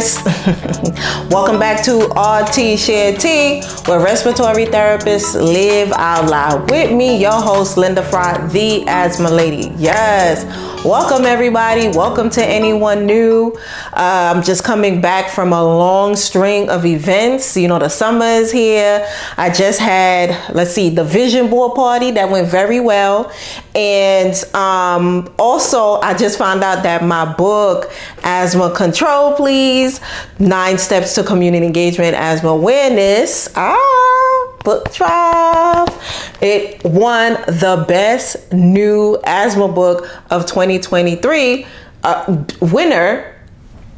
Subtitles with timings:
[0.00, 0.24] Guys.
[1.30, 6.70] Welcome back to RT Share T, where respiratory therapists live out loud.
[6.70, 9.72] With me, your host, Linda Fry, the asthma lady.
[9.76, 10.44] Yes.
[10.84, 11.88] Welcome, everybody.
[11.88, 13.52] Welcome to anyone new.
[13.92, 17.54] Uh, I'm just coming back from a long string of events.
[17.54, 19.06] You know, the summer is here.
[19.36, 23.30] I just had, let's see, the vision board party that went very well.
[23.74, 27.90] And um, also, I just found out that my book,
[28.24, 30.00] Asthma Control Please
[30.38, 35.88] Nine Steps to Community Engagement, Asthma Awareness, ah, book drop.
[36.40, 41.66] It won the best new asthma book of 2023
[42.02, 43.39] uh, winner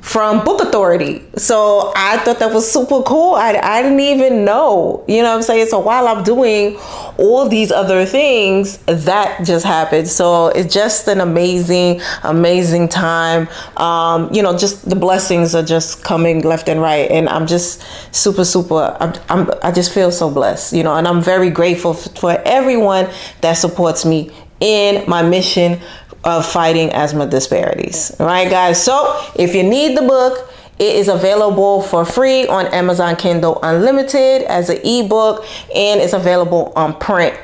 [0.03, 1.23] from Book Authority.
[1.37, 3.35] So I thought that was super cool.
[3.37, 5.69] I, I didn't even know, you know what I'm saying?
[5.69, 6.77] So while I'm doing
[7.19, 10.09] all these other things, that just happened.
[10.09, 13.49] So it's just an amazing, amazing time.
[13.77, 17.09] Um, you know, just the blessings are just coming left and right.
[17.09, 17.81] And I'm just
[18.13, 21.95] super, super, I'm, I'm, i just feel so blessed, you know, and I'm very grateful
[21.95, 23.09] for everyone
[23.41, 25.81] that supports me in my mission
[26.25, 28.15] of fighting asthma disparities.
[28.21, 28.83] All right, guys.
[28.83, 34.43] So if you need the book, it is available for free on Amazon Kindle Unlimited
[34.43, 37.39] as an ebook, and it's available on print.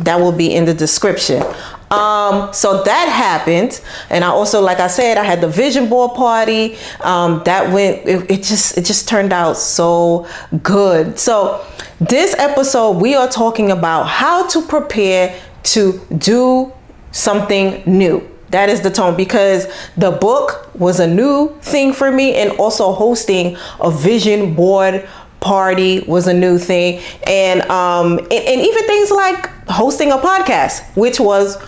[0.00, 1.42] That will be in the description.
[1.90, 6.14] Um, so that happened, and I also, like I said, I had the vision board
[6.14, 6.76] party.
[7.00, 8.06] Um, that went.
[8.06, 10.28] It, it just it just turned out so
[10.62, 11.18] good.
[11.18, 11.64] So
[11.98, 16.72] this episode, we are talking about how to prepare to do
[17.18, 18.26] something new.
[18.50, 19.66] That is the tone because
[19.96, 25.06] the book was a new thing for me, and also hosting a vision board
[25.40, 30.96] party was a new thing, and um, and, and even things like hosting a podcast,
[30.96, 31.58] which was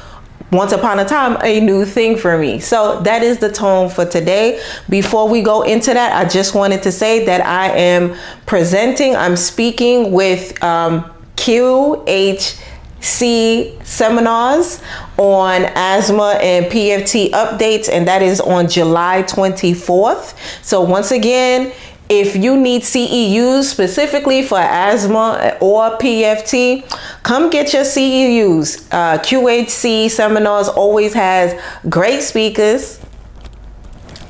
[0.53, 2.59] once upon a time a new thing for me.
[2.59, 4.61] So that is the tone for today.
[4.89, 8.17] Before we go into that, I just wanted to say that I am
[8.47, 12.61] presenting, I'm speaking with um, QH
[13.01, 14.83] see seminars
[15.17, 20.35] on asthma and PFT updates, and that is on July 24th.
[20.63, 21.73] So, once again,
[22.11, 26.85] if you need CEUs specifically for asthma or PFT,
[27.23, 28.89] come get your CEUs.
[28.91, 31.59] Uh, QHC seminars always has
[31.89, 32.99] great speakers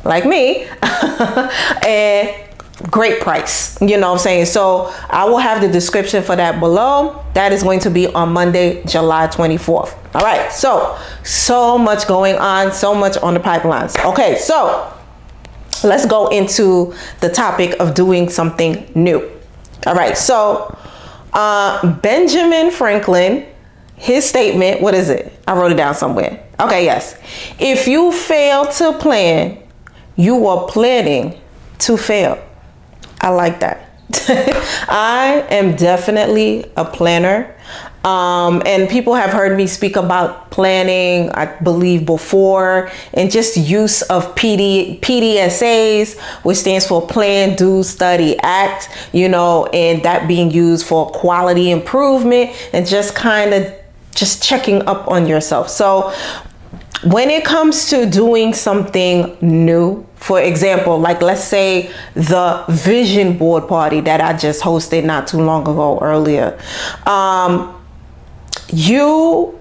[0.04, 0.66] like me
[1.86, 2.49] and
[2.90, 3.80] great price.
[3.80, 4.46] You know what I'm saying?
[4.46, 7.24] So I will have the description for that below.
[7.34, 9.96] That is going to be on Monday, July 24th.
[10.14, 10.50] All right.
[10.52, 14.02] So, so much going on, so much on the pipelines.
[14.04, 14.36] Okay.
[14.38, 14.92] So
[15.84, 19.30] let's go into the topic of doing something new.
[19.86, 20.16] All right.
[20.16, 20.76] So,
[21.32, 23.46] uh, Benjamin Franklin,
[23.96, 25.32] his statement, what is it?
[25.46, 26.44] I wrote it down somewhere.
[26.58, 26.84] Okay.
[26.84, 27.16] Yes.
[27.58, 29.58] If you fail to plan,
[30.16, 31.40] you are planning
[31.80, 32.42] to fail.
[33.20, 33.86] I like that.
[34.88, 37.54] I am definitely a planner.
[38.04, 44.00] Um, and people have heard me speak about planning, I believe, before, and just use
[44.02, 50.50] of PD, PDSAs, which stands for Plan, Do, Study, Act, you know, and that being
[50.50, 53.70] used for quality improvement and just kind of
[54.14, 55.68] just checking up on yourself.
[55.68, 56.12] So
[57.04, 63.66] when it comes to doing something new, for example, like let's say the vision board
[63.66, 66.58] party that I just hosted not too long ago earlier,
[67.06, 67.74] um,
[68.68, 69.58] you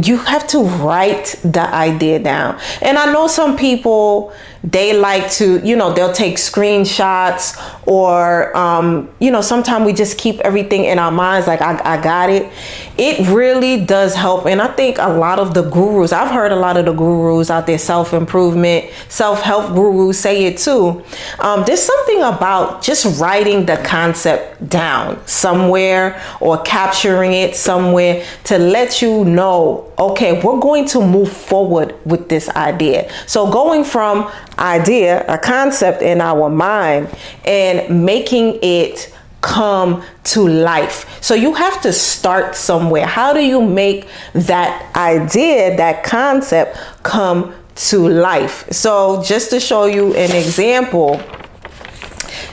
[0.00, 2.60] you have to write the idea down.
[2.80, 7.58] And I know some people they like to, you know, they'll take screenshots
[7.90, 12.00] or, um, you know, sometimes we just keep everything in our minds like, I, I
[12.00, 12.48] got it.
[12.96, 14.46] It really does help.
[14.46, 17.50] And I think a lot of the gurus, I've heard a lot of the gurus
[17.50, 21.04] out there, self improvement, self help gurus say it too.
[21.40, 28.58] Um, there's something about just writing the concept down somewhere or capturing it somewhere to
[28.58, 33.10] let you know, okay, we're going to move forward with this idea.
[33.26, 34.30] So going from
[34.60, 37.08] idea, a concept in our mind,
[37.44, 41.22] and making it come to life.
[41.22, 43.06] So you have to start somewhere.
[43.06, 48.70] How do you make that idea, that concept come to life?
[48.70, 51.22] So just to show you an example,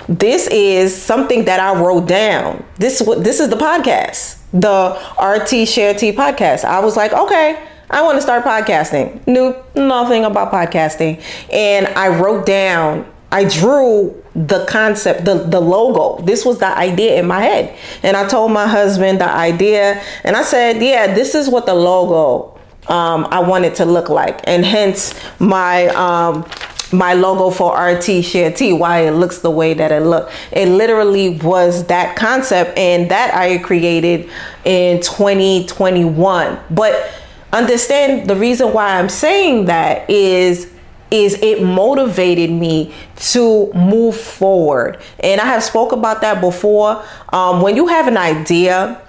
[0.08, 2.64] this is something that I wrote down.
[2.78, 6.64] This this is the podcast, the RT Share T podcast.
[6.64, 9.26] I was like, okay, I want to start podcasting.
[9.28, 11.22] Knew nothing about podcasting.
[11.52, 16.24] And I wrote down, I drew the concept, the, the logo.
[16.24, 17.78] This was the idea in my head.
[18.04, 20.02] And I told my husband the idea.
[20.24, 22.58] And I said, yeah, this is what the logo
[22.88, 24.40] um, I want it to look like.
[24.46, 26.50] And hence my um,
[26.94, 30.32] my logo for RT Share T, why it looks the way that it looked.
[30.52, 34.30] It literally was that concept, and that I created
[34.64, 36.60] in 2021.
[36.70, 37.12] But
[37.52, 40.72] understand the reason why I'm saying that is
[41.12, 47.62] is it motivated me to move forward and i have spoke about that before um,
[47.62, 49.02] when you have an idea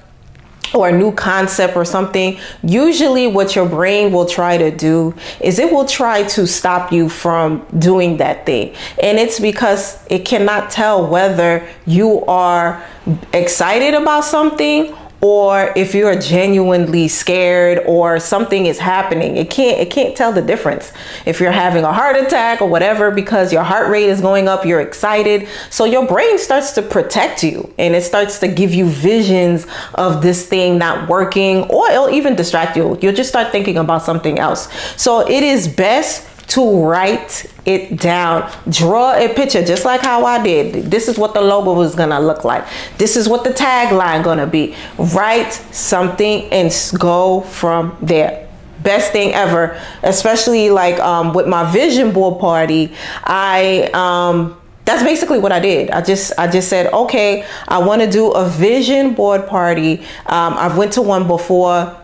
[0.75, 5.59] or a new concept or something, usually what your brain will try to do is
[5.59, 8.75] it will try to stop you from doing that thing.
[9.03, 12.85] And it's because it cannot tell whether you are
[13.33, 19.91] excited about something or if you're genuinely scared or something is happening it can't it
[19.91, 20.93] can't tell the difference.
[21.27, 24.65] If you're having a heart attack or whatever because your heart rate is going up
[24.65, 25.49] you're excited.
[25.71, 30.23] So your brain starts to protect you and it starts to give you visions of
[30.23, 32.99] this thing not working or it'll even distract you.
[33.01, 34.69] You'll just start thinking about something else.
[34.97, 38.51] So it is best to write it down.
[38.69, 40.91] Draw a picture just like how I did.
[40.91, 42.67] This is what the logo was gonna look like.
[42.97, 44.75] This is what the tagline gonna be.
[44.99, 48.49] Write something and go from there.
[48.83, 52.95] Best thing ever, especially like um, with my vision board party.
[53.25, 55.91] I um, that's basically what I did.
[55.91, 59.99] I just I just said, okay, I want to do a vision board party.
[60.25, 61.95] Um, I've went to one before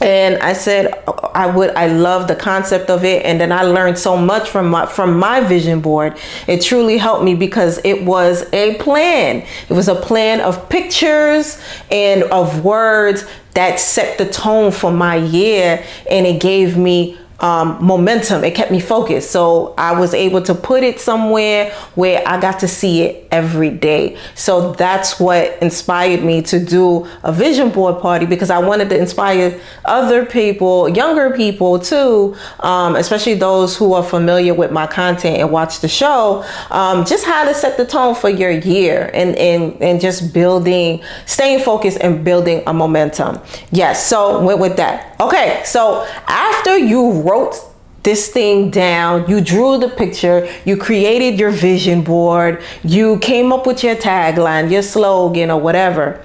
[0.00, 1.02] and I said
[1.34, 3.24] I would I love the concept of it.
[3.24, 6.18] And then I learned so much from my from my vision board.
[6.46, 9.46] It truly helped me because it was a plan.
[9.68, 11.60] It was a plan of pictures
[11.90, 13.24] and of words
[13.54, 15.84] that set the tone for my year.
[16.10, 18.42] And it gave me um, momentum.
[18.44, 19.30] It kept me focused.
[19.30, 23.70] So I was able to put it somewhere where I got to see it every
[23.70, 24.16] day.
[24.34, 28.98] So that's what inspired me to do a vision board party because I wanted to
[28.98, 35.38] inspire other people, younger people too, um, especially those who are familiar with my content
[35.38, 39.36] and watch the show, um, just how to set the tone for your year and,
[39.36, 43.38] and, and just building, staying focused and building a momentum.
[43.70, 44.06] Yes.
[44.06, 45.14] So went with that.
[45.20, 45.62] Okay.
[45.64, 47.56] So after you wrote
[48.02, 53.66] this thing down, you drew the picture, you created your vision board, you came up
[53.66, 56.24] with your tagline, your slogan, or whatever.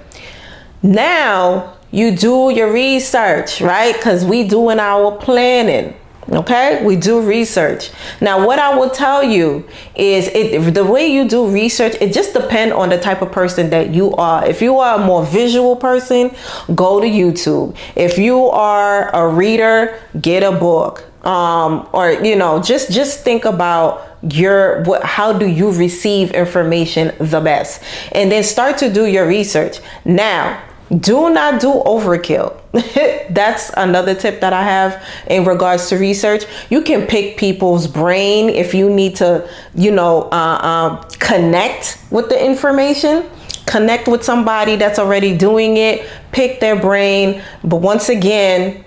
[0.82, 3.96] Now you do your research, right?
[3.96, 5.96] Because we doing our planning.
[6.32, 7.92] Okay, we do research.
[8.22, 12.34] Now, what I will tell you is it the way you do research, it just
[12.34, 14.46] depends on the type of person that you are.
[14.46, 16.34] If you are a more visual person,
[16.74, 17.76] go to YouTube.
[17.96, 21.06] If you are a reader, get a book.
[21.26, 27.14] Um, or you know, just just think about your what how do you receive information
[27.20, 27.84] the best
[28.14, 30.62] and then start to do your research now
[31.00, 32.63] do not do overkill.
[33.30, 36.46] That's another tip that I have in regards to research.
[36.72, 42.30] You can pick people's brain if you need to, you know, uh, um, connect with
[42.30, 43.30] the information.
[43.68, 46.10] Connect with somebody that's already doing it.
[46.32, 47.44] Pick their brain.
[47.64, 48.84] But once again,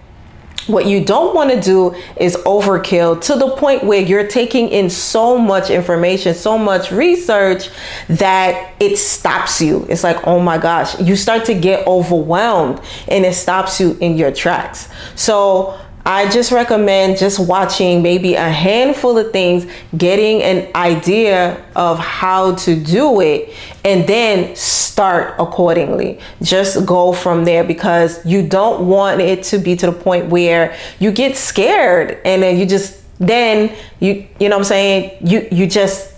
[0.66, 4.90] what you don't want to do is overkill to the point where you're taking in
[4.90, 7.70] so much information, so much research
[8.08, 9.86] that it stops you.
[9.88, 14.16] It's like, oh my gosh, you start to get overwhelmed and it stops you in
[14.16, 14.88] your tracks.
[15.14, 21.98] So, I just recommend just watching maybe a handful of things, getting an idea of
[21.98, 23.52] how to do it,
[23.84, 26.20] and then start accordingly.
[26.40, 30.76] Just go from there because you don't want it to be to the point where
[31.00, 35.48] you get scared and then you just then you you know what I'm saying you
[35.50, 36.15] you just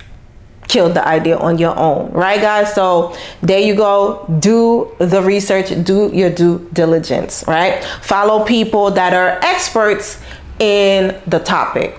[0.69, 2.75] killed the idea on your own, right, guys?
[2.75, 4.27] So there you go.
[4.39, 7.83] Do the research, do your due diligence, right?
[8.03, 10.23] Follow people that are experts
[10.59, 11.99] in the topic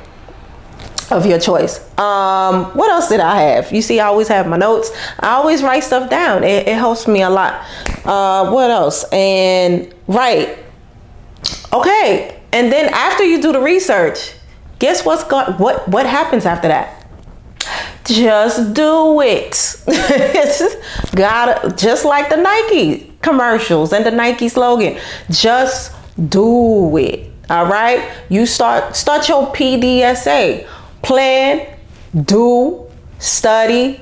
[1.11, 1.79] of your choice.
[1.97, 3.71] Um, what else did I have?
[3.71, 4.91] You see, I always have my notes.
[5.19, 6.43] I always write stuff down.
[6.43, 7.65] It, it helps me a lot.
[8.05, 9.05] Uh, what else?
[9.11, 10.57] And right.
[11.73, 12.39] Okay.
[12.51, 14.33] And then after you do the research,
[14.79, 16.98] guess what's got what what happens after that?
[18.09, 19.81] Just do it.
[21.15, 24.99] gotta just like the Nike commercials and the Nike slogan.
[25.29, 25.93] Just
[26.29, 27.31] do it.
[27.49, 28.11] All right?
[28.29, 30.67] You start start your PDSA.
[31.01, 31.77] Plan,
[32.25, 32.89] do,
[33.19, 34.01] study,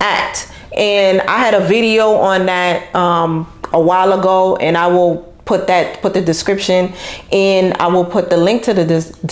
[0.00, 0.52] act.
[0.76, 5.66] And I had a video on that um, a while ago, and I will put
[5.66, 6.92] that put the description
[7.30, 7.72] in.
[7.80, 8.84] I will put the link to the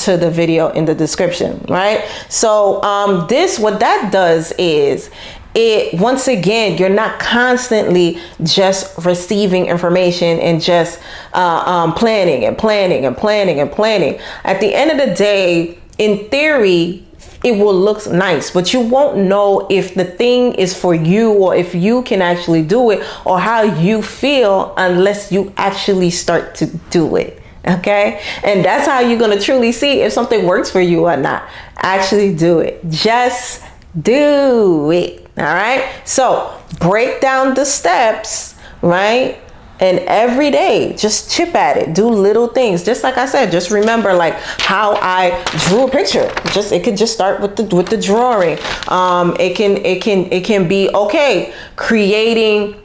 [0.06, 2.04] to the video in the description right?
[2.28, 5.11] So um this what that does is
[5.54, 11.00] it once again you're not constantly just receiving information and just
[11.32, 14.18] uh, um, planning and planning and planning and planning.
[14.44, 17.05] At the end of the day in theory
[17.47, 21.55] it will look nice, but you won't know if the thing is for you or
[21.55, 26.67] if you can actually do it or how you feel unless you actually start to
[26.91, 27.41] do it.
[27.65, 28.21] Okay.
[28.43, 31.49] And that's how you're going to truly see if something works for you or not.
[31.76, 32.81] Actually do it.
[32.88, 33.62] Just
[34.00, 35.31] do it.
[35.38, 35.88] All right.
[36.05, 39.38] So break down the steps, right?
[39.80, 42.85] And every day just chip at it do little things.
[42.85, 46.33] Just like i said just remember like how i drew a picture.
[46.52, 48.59] Just it could just start with the with the drawing.
[48.88, 52.76] Um it can it can it can be okay creating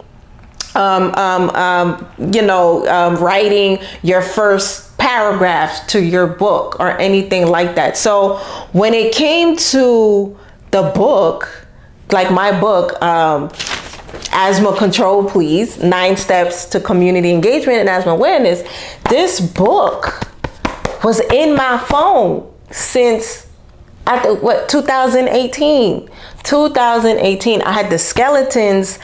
[0.75, 7.47] um, um, um, you know, um, writing your first paragraph to your book or anything
[7.47, 7.97] like that.
[7.97, 8.37] So
[8.71, 10.37] when it came to
[10.71, 11.67] the book,
[12.11, 13.49] like my book, um,
[14.31, 15.77] asthma control please.
[15.81, 18.63] Nine steps to community engagement and asthma awareness.
[19.09, 20.27] This book
[21.03, 23.47] was in my phone since
[24.05, 26.09] the, what 2018
[26.43, 28.99] 2018 i had the skeletons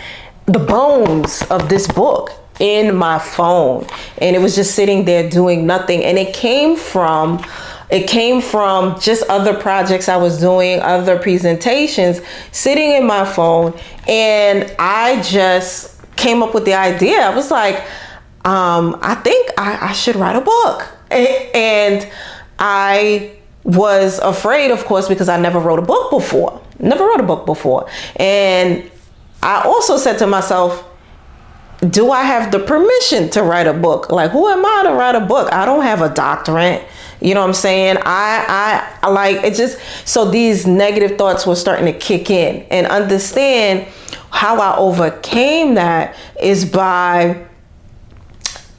[0.47, 3.85] the bones of this book in my phone.
[4.19, 6.03] And it was just sitting there doing nothing.
[6.03, 7.43] And it came from
[7.89, 13.77] it came from just other projects I was doing, other presentations, sitting in my phone,
[14.07, 17.21] and I just came up with the idea.
[17.21, 17.77] I was like,
[18.43, 20.87] um, I think I, I should write a book.
[21.09, 22.09] And
[22.59, 26.61] I was afraid, of course, because I never wrote a book before.
[26.79, 27.89] Never wrote a book before.
[28.15, 28.89] And
[29.41, 30.83] I also said to myself,
[31.89, 34.09] do I have the permission to write a book?
[34.09, 35.51] Like, who am I to write a book?
[35.53, 36.85] I don't have a doctorate.
[37.21, 37.97] You know what I'm saying?
[37.97, 42.65] I, I, I like it just so these negative thoughts were starting to kick in
[42.69, 43.87] and understand
[44.29, 47.47] how I overcame that is by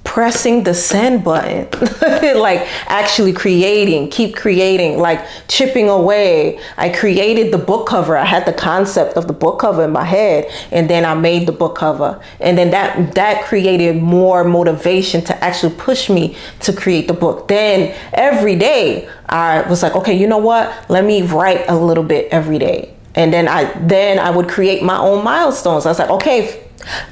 [0.09, 1.69] pressing the send button,
[2.41, 6.59] like actually creating, keep creating, like chipping away.
[6.79, 8.17] I created the book cover.
[8.17, 11.47] I had the concept of the book cover in my head, and then I made
[11.47, 16.73] the book cover, and then that that created more motivation to actually push me to
[16.73, 17.47] create the book.
[17.47, 20.73] Then every day I was like, okay, you know what?
[20.89, 22.95] Let me write a little bit every day.
[23.15, 25.85] And then I then I would create my own milestones.
[25.85, 26.65] I was like, okay,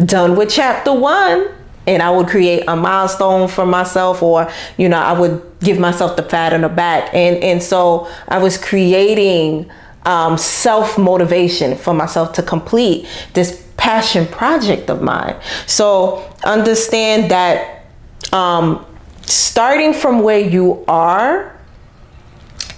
[0.03, 1.56] done with chapter one
[1.87, 6.17] and I would create a milestone for myself or you know I would give myself
[6.17, 7.15] the pat on the back.
[7.15, 9.71] And and so I was creating
[10.05, 15.37] um, self motivation for myself to complete this passion project of mine.
[15.67, 17.87] So understand that
[18.33, 18.85] um,
[19.23, 21.59] starting from where you are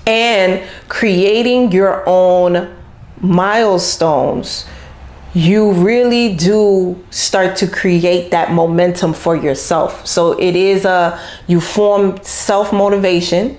[0.06, 2.74] and creating your own
[3.20, 4.66] milestones
[5.34, 10.06] you really do start to create that momentum for yourself.
[10.06, 13.58] So it is a you form self motivation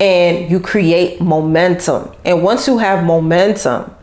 [0.00, 2.12] and you create momentum.
[2.24, 3.94] And once you have momentum,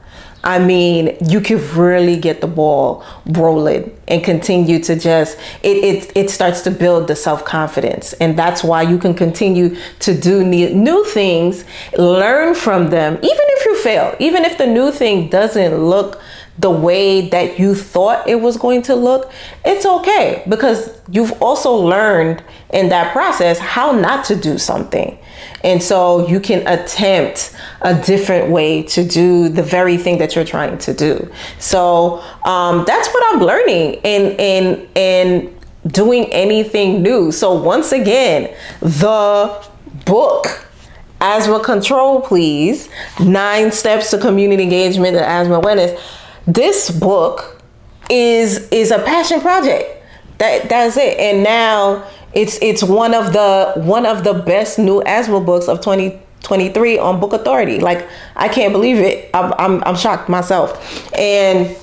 [0.43, 6.11] I mean, you can really get the ball rolling and continue to just it it
[6.15, 8.13] it starts to build the self-confidence.
[8.13, 11.65] And that's why you can continue to do new things,
[11.97, 16.21] learn from them, even if you fail, even if the new thing doesn't look
[16.61, 19.31] the way that you thought it was going to look,
[19.65, 25.17] it's okay because you've also learned in that process how not to do something.
[25.63, 30.45] And so you can attempt a different way to do the very thing that you're
[30.45, 31.31] trying to do.
[31.57, 37.31] So um, that's what I'm learning in in in doing anything new.
[37.31, 39.67] So once again, the
[40.05, 40.67] book
[41.21, 42.89] Asthma Control Please,
[43.19, 45.99] Nine Steps to Community Engagement and Asthma Awareness
[46.47, 47.61] this book
[48.09, 50.03] is is a passion project.
[50.37, 51.17] That that's it.
[51.19, 55.79] And now it's it's one of the one of the best new asthma books of
[55.79, 57.79] 2023 on Book Authority.
[57.79, 59.29] Like I can't believe it.
[59.33, 61.13] I'm I'm, I'm shocked myself.
[61.17, 61.77] And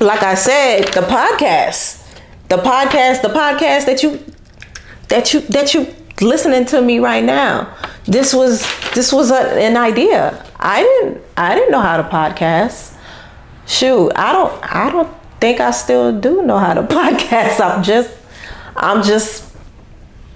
[0.00, 2.06] like I said, the podcast,
[2.48, 4.20] the podcast, the podcast that you
[5.08, 7.74] that you that you listening to me right now.
[8.04, 8.60] This was
[8.92, 10.44] this was a, an idea.
[10.58, 12.98] I didn't I didn't know how to podcast
[13.70, 17.60] shoot, I don't I don't think I still do know how to podcast.
[17.60, 18.10] I'm just
[18.76, 19.54] I'm just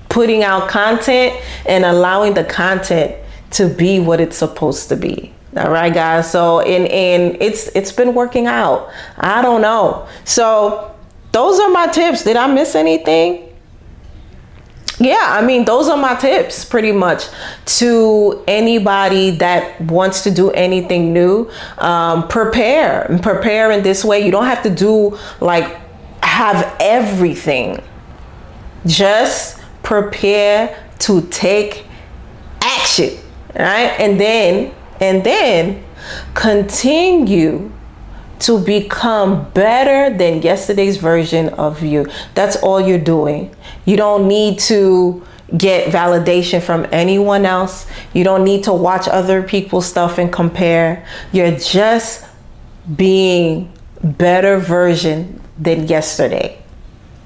[0.08, 3.16] putting out content and allowing the content
[3.50, 5.32] to be what it's supposed to be.
[5.56, 6.30] All right, guys.
[6.30, 8.90] So and and it's it's been working out.
[9.18, 10.08] I don't know.
[10.24, 10.94] So
[11.32, 12.24] those are my tips.
[12.24, 13.53] Did I miss anything?
[14.98, 17.26] Yeah, I mean, those are my tips pretty much
[17.78, 21.50] to anybody that wants to do anything new.
[21.78, 24.24] Um, prepare and prepare in this way.
[24.24, 25.80] You don't have to do like
[26.22, 27.82] have everything.
[28.86, 31.86] Just prepare to take
[32.62, 33.18] action,
[33.54, 33.94] right?
[33.98, 35.84] And then And then
[36.34, 37.70] continue
[38.44, 42.06] to become better than yesterday's version of you.
[42.34, 43.54] That's all you're doing.
[43.86, 45.24] You don't need to
[45.56, 47.86] get validation from anyone else.
[48.12, 51.06] You don't need to watch other people's stuff and compare.
[51.32, 52.26] You're just
[52.94, 53.72] being
[54.02, 56.62] better version than yesterday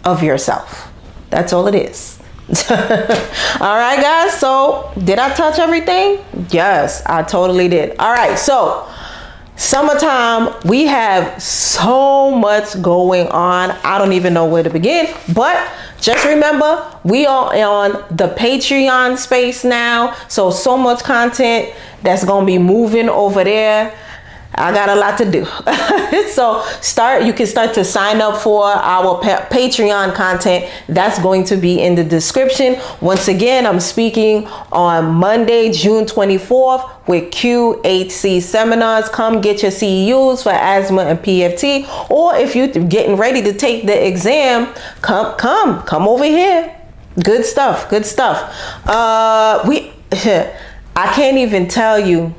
[0.04, 0.92] of yourself.
[1.30, 2.20] That's all it is.
[2.70, 4.38] all right, guys.
[4.38, 6.24] So, did I touch everything?
[6.50, 7.96] Yes, I totally did.
[7.98, 8.38] All right.
[8.38, 8.88] So,
[9.58, 13.70] summertime, we have so much going on.
[13.84, 19.18] I don't even know where to begin, but just remember we are on the Patreon
[19.18, 20.14] space now.
[20.28, 23.98] So, so much content that's going to be moving over there.
[24.54, 25.44] I got a lot to do.
[26.32, 30.70] so start you can start to sign up for our pa- Patreon content.
[30.88, 32.80] That's going to be in the description.
[33.00, 39.08] Once again, I'm speaking on Monday, June 24th with QHC seminars.
[39.08, 43.86] Come get your CEUs for asthma and PFT or if you're getting ready to take
[43.86, 46.74] the exam, come come come over here.
[47.22, 47.88] Good stuff.
[47.90, 48.52] Good stuff.
[48.86, 49.92] Uh we
[50.96, 52.34] I can't even tell you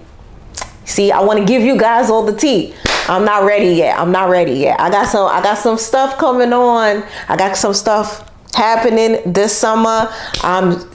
[0.89, 2.73] See, I want to give you guys all the tea.
[3.07, 3.97] I'm not ready yet.
[3.99, 4.79] I'm not ready yet.
[4.79, 7.03] I got some I got some stuff coming on.
[7.27, 10.11] I got some stuff happening this summer.
[10.41, 10.91] I'm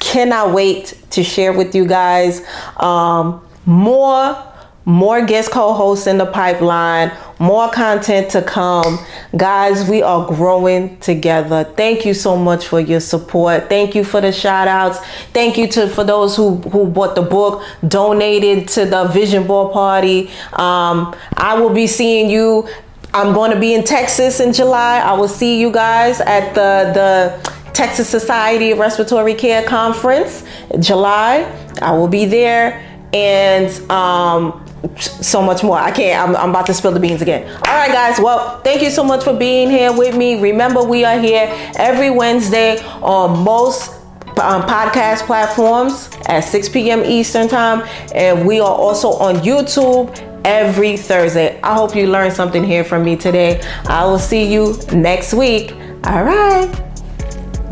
[0.00, 2.42] cannot wait to share with you guys
[2.78, 4.47] um, more
[4.88, 8.98] more guest co-hosts in the pipeline, more content to come.
[9.36, 11.64] Guys, we are growing together.
[11.64, 13.68] Thank you so much for your support.
[13.68, 14.98] Thank you for the shout outs.
[15.34, 19.74] Thank you to for those who who bought the book, donated to the vision board
[19.74, 20.30] party.
[20.54, 22.66] Um, I will be seeing you
[23.12, 25.00] I'm going to be in Texas in July.
[25.00, 30.44] I will see you guys at the the Texas Society of Respiratory Care Conference,
[30.80, 31.44] July.
[31.82, 34.64] I will be there and um,
[34.98, 35.78] so much more.
[35.78, 36.28] I can't.
[36.28, 37.48] I'm, I'm, about to spill the beans again.
[37.48, 38.18] All right, guys.
[38.18, 40.40] Well, thank you so much for being here with me.
[40.40, 43.92] Remember, we are here every Wednesday on most
[44.38, 47.04] um, podcast platforms at 6 p.m.
[47.04, 51.60] Eastern Time, and we are also on YouTube every Thursday.
[51.62, 53.60] I hope you learned something here from me today.
[53.86, 55.72] I will see you next week.
[56.04, 56.70] All right.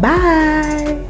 [0.00, 1.05] Bye.